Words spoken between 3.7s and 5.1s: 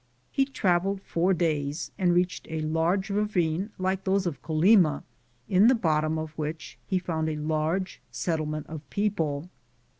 like those of Colima, 1